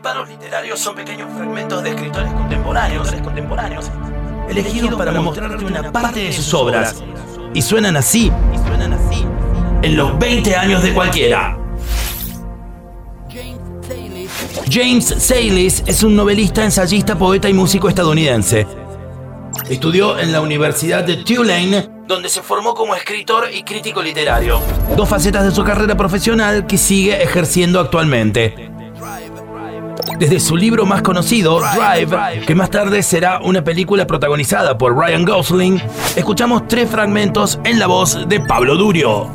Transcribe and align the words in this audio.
disparos 0.00 0.30
literarios 0.30 0.80
son 0.80 0.94
pequeños 0.94 1.28
fragmentos 1.36 1.82
de 1.82 1.90
escritores 1.90 2.32
contemporáneos, 2.32 3.12
contemporáneos 3.22 3.90
elegidos 4.48 4.94
para 4.94 5.12
mostrarte 5.20 5.62
una 5.62 5.92
parte 5.92 6.20
de 6.20 6.32
sus 6.32 6.54
obras. 6.54 7.04
Y 7.52 7.60
suenan 7.60 7.98
así, 7.98 8.32
y 8.54 8.58
suenan 8.66 8.94
así, 8.94 9.26
en 9.82 9.96
los 9.98 10.18
20 10.18 10.56
años 10.56 10.82
de 10.82 10.94
cualquiera. 10.94 11.58
James 14.70 15.14
Sayles 15.18 15.82
es 15.84 16.02
un 16.02 16.16
novelista, 16.16 16.64
ensayista, 16.64 17.18
poeta 17.18 17.50
y 17.50 17.52
músico 17.52 17.90
estadounidense. 17.90 18.66
Estudió 19.68 20.18
en 20.18 20.32
la 20.32 20.40
Universidad 20.40 21.04
de 21.04 21.18
Tulane, 21.18 21.90
donde 22.06 22.30
se 22.30 22.40
formó 22.40 22.74
como 22.74 22.94
escritor 22.94 23.52
y 23.52 23.64
crítico 23.64 24.02
literario. 24.02 24.62
Dos 24.96 25.06
facetas 25.06 25.44
de 25.44 25.50
su 25.50 25.62
carrera 25.62 25.94
profesional 25.94 26.66
que 26.66 26.78
sigue 26.78 27.22
ejerciendo 27.22 27.80
actualmente. 27.80 28.69
Desde 30.18 30.40
su 30.40 30.56
libro 30.56 30.86
más 30.86 31.02
conocido, 31.02 31.60
Drive, 31.60 32.44
que 32.46 32.54
más 32.54 32.70
tarde 32.70 33.02
será 33.02 33.40
una 33.40 33.62
película 33.62 34.06
protagonizada 34.06 34.76
por 34.78 34.96
Ryan 34.96 35.24
Gosling, 35.24 35.80
escuchamos 36.16 36.68
tres 36.68 36.88
fragmentos 36.90 37.58
en 37.64 37.78
la 37.78 37.86
voz 37.86 38.28
de 38.28 38.40
Pablo 38.40 38.76
Durio. 38.76 39.28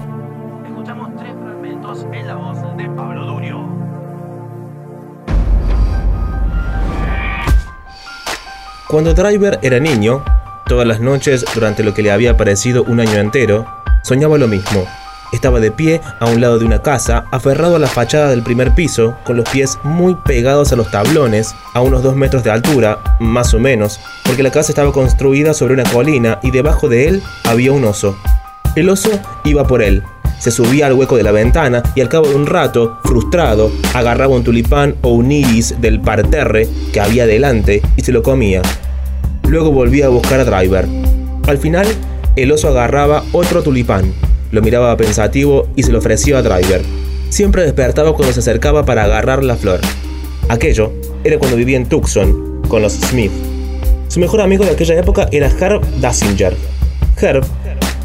Escuchamos 0.66 1.10
tres 1.18 1.34
fragmentos 1.42 2.06
en 2.14 2.28
la 2.28 2.36
voz 2.36 2.78
de 2.78 2.90
Pablo 2.90 3.26
Durio. 3.26 3.68
Cuando 8.88 9.14
Driver 9.14 9.60
era 9.62 9.80
niño, 9.80 10.24
todas 10.68 10.88
las 10.88 11.00
noches 11.00 11.46
durante 11.54 11.84
lo 11.84 11.94
que 11.94 12.04
le 12.04 12.12
había 12.12 12.38
parecido 12.38 12.84
un 12.84 13.00
año 13.00 13.16
entero, 13.16 13.66
soñaba 14.04 14.38
lo 14.38 14.48
mismo. 14.48 14.86
Estaba 15.32 15.60
de 15.60 15.72
pie 15.72 16.02
a 16.20 16.26
un 16.28 16.42
lado 16.42 16.60
de 16.60 16.66
una 16.66 16.82
casa, 16.82 17.26
aferrado 17.32 17.76
a 17.76 17.80
la 17.80 17.88
fachada 17.88 18.30
del 18.30 18.44
primer 18.44 18.74
piso, 18.74 19.18
con 19.26 19.38
los 19.38 19.50
pies 19.50 19.78
muy 19.84 20.16
pegados 20.16 20.72
a 20.72 20.76
los 20.76 20.92
tablones, 20.92 21.56
a 21.74 21.82
unos 21.82 22.04
dos 22.04 22.16
metros 22.16 22.44
de 22.44 22.52
altura, 22.52 23.00
más 23.20 23.54
o 23.54 23.60
menos, 23.60 24.00
porque 24.24 24.44
la 24.44 24.52
casa 24.52 24.72
estaba 24.72 24.92
construida 24.92 25.54
sobre 25.54 25.74
una 25.74 25.84
colina 25.84 26.40
y 26.42 26.52
debajo 26.52 26.90
de 26.90 27.08
él 27.08 27.24
había 27.44 27.72
un 27.72 27.86
oso. 27.86 28.18
El 28.76 28.90
oso 28.90 29.10
iba 29.44 29.66
por 29.66 29.82
él, 29.82 30.04
se 30.40 30.52
subía 30.52 30.88
al 30.88 30.94
hueco 30.94 31.18
de 31.18 31.24
la 31.24 31.32
ventana 31.32 31.82
y 31.96 32.02
al 32.02 32.10
cabo 32.10 32.28
de 32.28 32.36
un 32.36 32.46
rato, 32.46 33.00
frustrado, 33.04 33.72
agarraba 33.94 34.36
un 34.36 34.44
tulipán 34.44 34.96
o 35.02 35.10
un 35.10 35.32
iris 35.32 35.80
del 35.80 36.02
parterre 36.02 36.68
que 36.92 37.00
había 37.00 37.26
delante 37.26 37.82
y 37.96 38.02
se 38.02 38.12
lo 38.12 38.22
comía. 38.22 38.62
Luego 39.48 39.72
volvía 39.72 40.08
a 40.08 40.10
buscar 40.10 40.40
a 40.40 40.46
Driver. 40.46 40.88
Al 41.48 41.58
final, 41.58 41.88
el 42.36 42.52
oso 42.52 42.68
agarraba 42.68 43.24
otro 43.32 43.64
tulipán, 43.64 44.14
lo 44.56 44.62
miraba 44.62 44.96
pensativo 44.96 45.68
y 45.76 45.84
se 45.84 45.92
lo 45.92 46.00
ofrecía 46.00 46.38
a 46.38 46.42
Driver. 46.42 46.82
Siempre 47.30 47.64
despertaba 47.64 48.14
cuando 48.14 48.34
se 48.34 48.40
acercaba 48.40 48.86
para 48.86 49.04
agarrar 49.04 49.44
la 49.44 49.58
flor. 49.58 49.82
Aquello 50.48 50.94
era 51.26 51.38
cuando 51.38 51.58
vivía 51.58 51.76
en 51.76 51.90
Tucson, 51.90 52.62
con 52.70 52.82
los 52.82 52.94
Smith. 52.94 53.32
Su 54.08 54.22
mejor 54.22 54.40
amigo 54.40 54.64
de 54.64 54.72
aquella 54.72 54.98
época 54.98 55.28
era 55.32 55.50
Herb 55.50 55.84
Dassinger. 56.00 56.56
Herb 57.22 57.44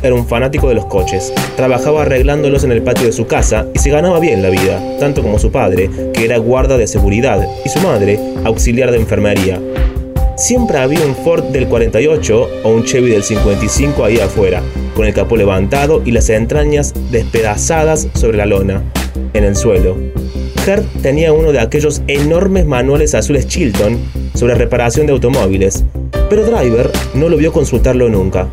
era 0.03 0.15
un 0.15 0.27
fanático 0.27 0.69
de 0.69 0.75
los 0.75 0.87
coches. 0.87 1.33
Trabajaba 1.57 2.03
arreglándolos 2.03 2.65
en 2.65 2.73
el 2.73 2.83
patio 2.83 3.07
de 3.07 3.13
su 3.13 3.29
casa 3.29 3.67
y 3.73 3.79
se 3.79 3.91
ganaba 3.91 4.19
bien 4.19 4.43
la 4.43 4.51
vida, 4.51 4.83
tanto 4.99 5.23
como 5.23 5.39
su 5.39 5.53
padre, 5.53 5.89
que 6.13 6.25
era 6.25 6.39
guarda 6.39 6.77
de 6.79 6.89
seguridad, 6.89 7.47
y 7.65 7.69
su 7.69 7.79
madre, 7.81 8.19
auxiliar 8.45 8.91
de 8.91 8.97
enfermería. 8.97 9.61
Siempre 10.41 10.79
había 10.79 11.05
un 11.05 11.15
Ford 11.15 11.45
del 11.45 11.69
48 11.69 12.49
o 12.65 12.69
un 12.71 12.83
Chevy 12.83 13.11
del 13.11 13.23
55 13.23 14.03
ahí 14.03 14.21
afuera, 14.21 14.63
con 14.97 15.05
el 15.05 15.13
capó 15.13 15.37
levantado 15.37 16.01
y 16.03 16.13
las 16.13 16.31
entrañas 16.31 16.95
despedazadas 17.11 18.09
sobre 18.15 18.39
la 18.39 18.47
lona, 18.47 18.83
en 19.35 19.45
el 19.45 19.55
suelo. 19.55 19.99
Herb 20.67 20.87
tenía 21.03 21.35
uno 21.35 21.53
de 21.53 21.61
aquellos 21.61 22.01
enormes 22.07 22.65
manuales 22.65 23.15
azules 23.15 23.49
Chilton 23.49 23.99
sobre 24.35 24.55
reparación 24.55 25.05
de 25.05 25.13
automóviles, 25.13 25.85
pero 26.31 26.47
Driver 26.47 26.91
no 27.13 27.29
lo 27.29 27.37
vio 27.37 27.53
consultarlo 27.53 28.09
nunca. 28.09 28.49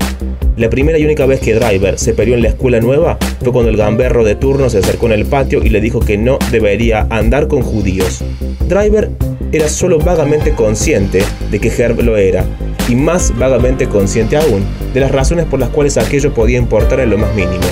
La 0.57 0.69
primera 0.69 0.99
y 0.99 1.05
única 1.05 1.25
vez 1.25 1.39
que 1.39 1.55
Driver 1.55 1.97
se 1.97 2.13
peleó 2.13 2.35
en 2.35 2.43
la 2.43 2.49
escuela 2.49 2.81
nueva 2.81 3.17
fue 3.41 3.53
cuando 3.53 3.71
el 3.71 3.77
gamberro 3.77 4.25
de 4.25 4.35
turno 4.35 4.69
se 4.69 4.79
acercó 4.79 5.05
en 5.05 5.13
el 5.13 5.25
patio 5.25 5.63
y 5.63 5.69
le 5.69 5.79
dijo 5.79 6.01
que 6.01 6.17
no 6.17 6.37
debería 6.51 7.07
andar 7.09 7.47
con 7.47 7.61
judíos. 7.61 8.25
Driver 8.67 9.09
era 9.51 9.69
solo 9.69 9.99
vagamente 9.99 10.53
consciente 10.53 11.23
de 11.51 11.59
que 11.59 11.69
Herb 11.69 12.01
lo 12.01 12.17
era, 12.17 12.45
y 12.87 12.95
más 12.95 13.37
vagamente 13.37 13.87
consciente 13.87 14.37
aún 14.37 14.65
de 14.93 14.99
las 14.99 15.11
razones 15.11 15.45
por 15.45 15.59
las 15.59 15.69
cuales 15.69 15.97
aquello 15.97 16.33
podía 16.33 16.57
importar 16.57 16.99
en 16.99 17.09
lo 17.09 17.17
más 17.17 17.33
mínimo. 17.35 17.65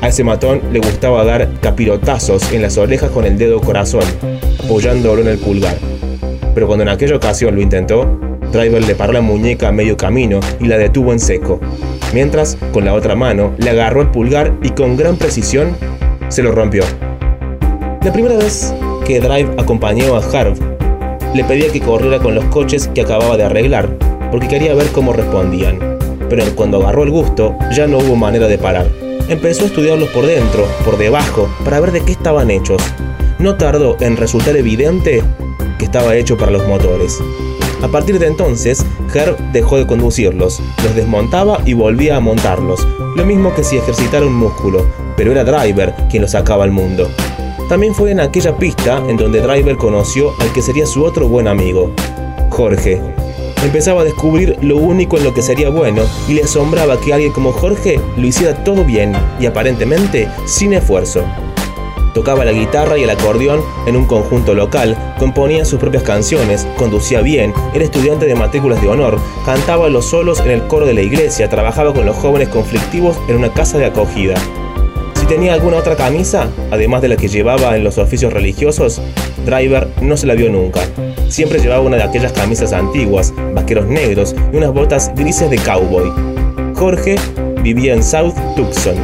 A 0.00 0.08
ese 0.08 0.24
matón 0.24 0.60
le 0.72 0.80
gustaba 0.80 1.24
dar 1.24 1.48
capirotazos 1.60 2.52
en 2.52 2.62
las 2.62 2.78
orejas 2.78 3.10
con 3.10 3.24
el 3.24 3.38
dedo 3.38 3.60
corazón, 3.60 4.04
apoyándolo 4.64 5.22
en 5.22 5.28
el 5.28 5.38
pulgar. 5.38 5.76
Pero 6.54 6.66
cuando 6.66 6.82
en 6.82 6.88
aquella 6.88 7.16
ocasión 7.16 7.54
lo 7.54 7.60
intentó, 7.60 8.18
Driver 8.52 8.84
le 8.84 8.94
paró 8.94 9.12
la 9.12 9.20
muñeca 9.20 9.68
a 9.68 9.72
medio 9.72 9.96
camino 9.96 10.40
y 10.58 10.66
la 10.66 10.78
detuvo 10.78 11.12
en 11.12 11.20
seco 11.20 11.60
mientras 12.12 12.56
con 12.72 12.84
la 12.84 12.94
otra 12.94 13.14
mano 13.14 13.54
le 13.58 13.70
agarró 13.70 14.02
el 14.02 14.10
pulgar 14.10 14.52
y 14.62 14.70
con 14.70 14.96
gran 14.96 15.16
precisión 15.16 15.76
se 16.28 16.42
lo 16.42 16.52
rompió. 16.52 16.82
La 18.02 18.12
primera 18.12 18.36
vez 18.36 18.74
que 19.06 19.20
Drive 19.20 19.50
acompañó 19.58 20.16
a 20.16 20.18
Harv, 20.20 20.56
le 21.34 21.44
pedía 21.44 21.70
que 21.70 21.80
corriera 21.80 22.18
con 22.18 22.34
los 22.34 22.44
coches 22.46 22.88
que 22.88 23.02
acababa 23.02 23.36
de 23.36 23.44
arreglar, 23.44 23.96
porque 24.30 24.48
quería 24.48 24.74
ver 24.74 24.88
cómo 24.88 25.12
respondían. 25.12 25.78
Pero 26.28 26.44
cuando 26.54 26.78
agarró 26.78 27.02
el 27.02 27.10
gusto, 27.10 27.56
ya 27.74 27.86
no 27.86 27.98
hubo 27.98 28.16
manera 28.16 28.46
de 28.46 28.58
parar. 28.58 28.88
Empezó 29.28 29.64
a 29.64 29.66
estudiarlos 29.66 30.08
por 30.10 30.26
dentro, 30.26 30.66
por 30.84 30.98
debajo, 30.98 31.48
para 31.64 31.80
ver 31.80 31.92
de 31.92 32.02
qué 32.02 32.12
estaban 32.12 32.50
hechos. 32.50 32.82
No 33.38 33.56
tardó 33.56 33.96
en 34.00 34.16
resultar 34.16 34.56
evidente 34.56 35.22
que 35.78 35.84
estaba 35.84 36.16
hecho 36.16 36.36
para 36.36 36.52
los 36.52 36.66
motores. 36.66 37.18
A 37.82 37.88
partir 37.88 38.18
de 38.18 38.26
entonces, 38.26 38.84
Herb 39.14 39.38
dejó 39.52 39.78
de 39.78 39.86
conducirlos, 39.86 40.60
los 40.84 40.94
desmontaba 40.94 41.60
y 41.64 41.72
volvía 41.72 42.16
a 42.16 42.20
montarlos, 42.20 42.86
lo 43.16 43.24
mismo 43.24 43.54
que 43.54 43.64
si 43.64 43.78
ejercitara 43.78 44.26
un 44.26 44.34
músculo, 44.34 44.86
pero 45.16 45.32
era 45.32 45.44
Driver 45.44 45.94
quien 46.10 46.22
lo 46.22 46.28
sacaba 46.28 46.64
al 46.64 46.70
mundo. 46.70 47.08
También 47.70 47.94
fue 47.94 48.10
en 48.10 48.18
aquella 48.18 48.56
pista 48.56 49.00
en 49.06 49.16
donde 49.16 49.40
Driver 49.40 49.76
conoció 49.76 50.32
al 50.40 50.52
que 50.52 50.60
sería 50.60 50.86
su 50.86 51.04
otro 51.04 51.28
buen 51.28 51.46
amigo, 51.46 51.92
Jorge. 52.48 53.00
Empezaba 53.62 54.00
a 54.00 54.04
descubrir 54.04 54.58
lo 54.60 54.76
único 54.76 55.18
en 55.18 55.22
lo 55.22 55.32
que 55.32 55.40
sería 55.40 55.70
bueno 55.70 56.02
y 56.26 56.34
le 56.34 56.42
asombraba 56.42 56.98
que 56.98 57.14
alguien 57.14 57.30
como 57.30 57.52
Jorge 57.52 58.00
lo 58.16 58.26
hiciera 58.26 58.64
todo 58.64 58.84
bien 58.84 59.12
y 59.38 59.46
aparentemente 59.46 60.28
sin 60.46 60.72
esfuerzo. 60.72 61.22
Tocaba 62.12 62.44
la 62.44 62.50
guitarra 62.50 62.98
y 62.98 63.04
el 63.04 63.10
acordeón 63.10 63.62
en 63.86 63.94
un 63.94 64.04
conjunto 64.04 64.52
local, 64.52 65.14
componía 65.20 65.64
sus 65.64 65.78
propias 65.78 66.02
canciones, 66.02 66.66
conducía 66.76 67.20
bien, 67.20 67.54
era 67.72 67.84
estudiante 67.84 68.26
de 68.26 68.34
matrículas 68.34 68.82
de 68.82 68.88
honor, 68.88 69.20
cantaba 69.46 69.88
los 69.88 70.06
solos 70.06 70.40
en 70.40 70.50
el 70.50 70.66
coro 70.66 70.86
de 70.86 70.94
la 70.94 71.02
iglesia, 71.02 71.48
trabajaba 71.48 71.94
con 71.94 72.04
los 72.04 72.16
jóvenes 72.16 72.48
conflictivos 72.48 73.16
en 73.28 73.36
una 73.36 73.52
casa 73.52 73.78
de 73.78 73.86
acogida. 73.86 74.34
Tenía 75.30 75.54
alguna 75.54 75.76
otra 75.76 75.94
camisa, 75.94 76.48
además 76.72 77.02
de 77.02 77.08
la 77.08 77.16
que 77.16 77.28
llevaba 77.28 77.76
en 77.76 77.84
los 77.84 77.98
oficios 77.98 78.32
religiosos, 78.32 79.00
Driver 79.46 79.86
no 80.02 80.16
se 80.16 80.26
la 80.26 80.34
vio 80.34 80.50
nunca. 80.50 80.80
Siempre 81.28 81.60
llevaba 81.60 81.82
una 81.82 81.98
de 81.98 82.02
aquellas 82.02 82.32
camisas 82.32 82.72
antiguas, 82.72 83.32
vaqueros 83.54 83.86
negros 83.86 84.34
y 84.52 84.56
unas 84.56 84.72
botas 84.72 85.12
grises 85.14 85.48
de 85.48 85.58
cowboy. 85.58 86.10
Jorge 86.74 87.14
vivía 87.62 87.94
en 87.94 88.02
South 88.02 88.34
Tucson, 88.56 88.96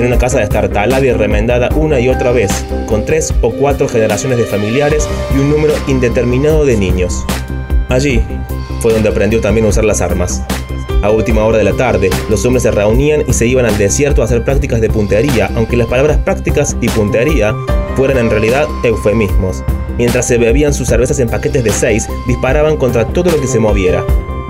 en 0.00 0.06
una 0.06 0.16
casa 0.16 0.38
destartalada 0.38 1.04
y 1.04 1.12
remendada 1.12 1.68
una 1.76 2.00
y 2.00 2.08
otra 2.08 2.32
vez, 2.32 2.64
con 2.86 3.04
tres 3.04 3.34
o 3.42 3.50
cuatro 3.50 3.86
generaciones 3.86 4.38
de 4.38 4.46
familiares 4.46 5.06
y 5.36 5.38
un 5.38 5.50
número 5.50 5.74
indeterminado 5.86 6.64
de 6.64 6.78
niños. 6.78 7.26
Allí 7.90 8.22
fue 8.80 8.94
donde 8.94 9.10
aprendió 9.10 9.42
también 9.42 9.66
a 9.66 9.68
usar 9.68 9.84
las 9.84 10.00
armas. 10.00 10.42
A 11.04 11.10
última 11.10 11.44
hora 11.44 11.58
de 11.58 11.64
la 11.64 11.74
tarde, 11.74 12.08
los 12.30 12.46
hombres 12.46 12.62
se 12.62 12.70
reunían 12.70 13.24
y 13.28 13.34
se 13.34 13.46
iban 13.46 13.66
al 13.66 13.76
desierto 13.76 14.22
a 14.22 14.24
hacer 14.24 14.42
prácticas 14.42 14.80
de 14.80 14.88
puntería, 14.88 15.50
aunque 15.54 15.76
las 15.76 15.86
palabras 15.86 16.16
prácticas 16.16 16.78
y 16.80 16.88
puntería 16.88 17.54
fueran 17.94 18.16
en 18.16 18.30
realidad 18.30 18.66
eufemismos. 18.82 19.62
Mientras 19.98 20.26
se 20.26 20.38
bebían 20.38 20.72
sus 20.72 20.88
cervezas 20.88 21.18
en 21.18 21.28
paquetes 21.28 21.62
de 21.62 21.72
seis, 21.72 22.08
disparaban 22.26 22.78
contra 22.78 23.04
todo 23.04 23.30
lo 23.30 23.38
que 23.38 23.46
se 23.46 23.58
moviera. 23.58 24.02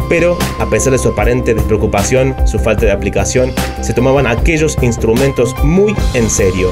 Pero, 0.08 0.38
a 0.60 0.70
pesar 0.70 0.92
de 0.92 0.98
su 0.98 1.08
aparente 1.08 1.54
despreocupación, 1.54 2.36
su 2.46 2.60
falta 2.60 2.86
de 2.86 2.92
aplicación, 2.92 3.50
se 3.80 3.92
tomaban 3.92 4.28
aquellos 4.28 4.78
instrumentos 4.80 5.56
muy 5.64 5.92
en 6.14 6.30
serio. 6.30 6.70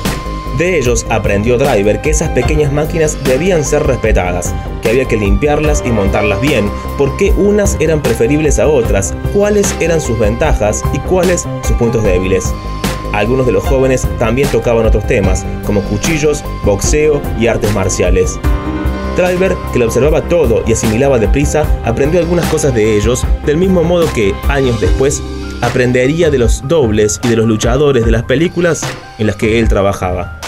De 0.59 0.79
ellos 0.79 1.05
aprendió 1.09 1.59
Driver 1.59 2.01
que 2.03 2.11
esas 2.11 2.29
pequeñas 2.29 2.73
máquinas 2.73 3.19
debían 3.25 3.65
ser 3.65 3.83
respetadas, 3.83 4.55
que 4.83 4.91
había 4.91 5.07
que 5.07 5.17
limpiarlas 5.17 5.83
y 5.87 5.91
montarlas 5.91 6.41
bien, 6.41 6.69
porque 6.99 7.33
unas 7.37 7.77
eran 7.81 8.03
preferibles 8.03 8.59
a 8.59 8.69
otras, 8.69 9.15
cuáles 9.33 9.75
eran 9.81 10.01
sus 10.01 10.19
ventajas 10.19 10.83
y 10.93 10.99
cuáles 10.99 11.47
sus 11.63 11.77
puntos 11.77 12.03
débiles. 12.03 12.53
Algunos 13.13 13.47
de 13.47 13.53
los 13.53 13.65
jóvenes 13.65 14.07
también 14.19 14.49
tocaban 14.49 14.87
otros 14.87 15.07
temas, 15.07 15.45
como 15.67 15.83
cuchillos, 15.83 16.43
boxeo 16.65 17.21
y 17.39 17.47
artes 17.47 17.73
marciales. 17.75 18.39
Driver, 19.17 19.55
que 19.73 19.79
lo 19.79 19.87
observaba 19.87 20.23
todo 20.23 20.63
y 20.67 20.73
asimilaba 20.73 21.19
deprisa, 21.19 21.67
aprendió 21.85 22.21
algunas 22.21 22.47
cosas 22.47 22.75
de 22.75 22.97
ellos, 22.97 23.27
del 23.45 23.59
mismo 23.59 23.85
modo 23.85 24.11
que, 24.15 24.35
años 24.49 24.81
después, 24.81 25.23
aprendería 25.61 26.31
de 26.31 26.39
los 26.39 26.67
dobles 26.67 27.21
y 27.23 27.29
de 27.29 27.37
los 27.37 27.47
luchadores 27.47 28.05
de 28.05 28.11
las 28.11 28.25
películas 28.25 28.83
en 29.19 29.27
las 29.27 29.37
que 29.37 29.59
él 29.59 29.69
trabajaba. 29.69 30.42